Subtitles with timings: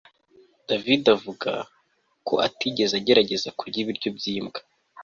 [0.69, 1.51] David avuga
[2.27, 4.59] ko atigeze agerageza kurya ibiryo byimbwa